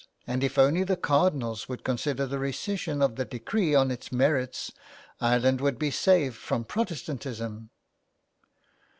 [0.25, 4.71] And if only the cardinals would consider the rescission of the decree on its merits
[5.19, 7.69] Ireland would be saved from Protestantism."